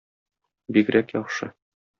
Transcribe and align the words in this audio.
Бигрәк 0.77 1.15
яхшы! 1.19 1.55